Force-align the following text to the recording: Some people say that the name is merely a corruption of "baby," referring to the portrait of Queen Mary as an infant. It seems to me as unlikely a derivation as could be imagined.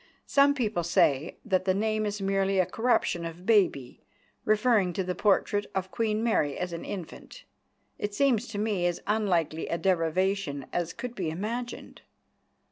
Some 0.25 0.55
people 0.55 0.81
say 0.81 1.37
that 1.45 1.65
the 1.65 1.75
name 1.75 2.07
is 2.07 2.23
merely 2.23 2.57
a 2.57 2.65
corruption 2.65 3.23
of 3.23 3.45
"baby," 3.45 4.01
referring 4.45 4.93
to 4.93 5.03
the 5.03 5.13
portrait 5.13 5.67
of 5.75 5.91
Queen 5.91 6.23
Mary 6.23 6.57
as 6.57 6.73
an 6.73 6.83
infant. 6.83 7.43
It 7.99 8.15
seems 8.15 8.47
to 8.47 8.57
me 8.57 8.87
as 8.87 9.03
unlikely 9.05 9.67
a 9.67 9.77
derivation 9.77 10.65
as 10.73 10.93
could 10.93 11.13
be 11.13 11.29
imagined. 11.29 12.01